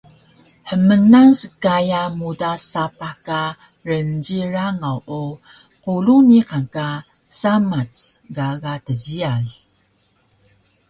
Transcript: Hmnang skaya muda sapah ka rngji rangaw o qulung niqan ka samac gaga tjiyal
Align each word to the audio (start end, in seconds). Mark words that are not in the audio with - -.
Hmnang 0.69 1.31
skaya 1.41 2.01
muda 2.19 2.51
sapah 2.71 3.13
ka 3.25 3.41
rngji 3.89 4.39
rangaw 4.55 4.97
o 5.21 5.23
qulung 5.83 6.23
niqan 6.31 6.65
ka 6.75 6.87
samac 7.39 7.93
gaga 8.35 8.73
tjiyal 8.85 9.43